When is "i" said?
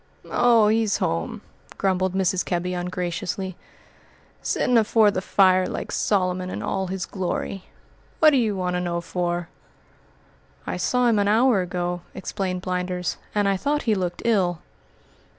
10.65-10.75, 13.47-13.57